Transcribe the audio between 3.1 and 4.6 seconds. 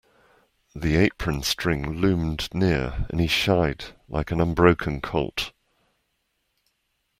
and he shied like an